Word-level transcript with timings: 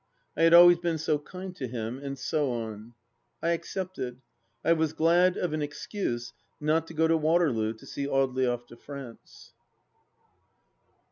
I 0.35 0.41
had 0.41 0.53
always 0.55 0.79
been 0.79 0.97
so 0.97 1.19
jcind 1.19 1.53
to 1.57 1.67
him... 1.67 1.99
and 1.99 2.17
so 2.17 2.49
on.... 2.51 2.95
I 3.39 3.49
accepted. 3.51 4.19
I 4.65 4.73
was 4.73 4.93
glad 4.93 5.37
of 5.37 5.53
an 5.53 5.61
excuse 5.61 6.33
not 6.59 6.87
to 6.87 6.95
go 6.95 7.07
to 7.07 7.15
Waterloo 7.15 7.73
to 7.73 7.85
see 7.85 8.07
Audely 8.07 8.51
off 8.51 8.65
to 8.69 8.75
France. 8.77 9.53